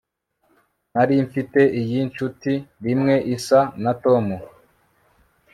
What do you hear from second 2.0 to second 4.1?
nshuti rimwe isa na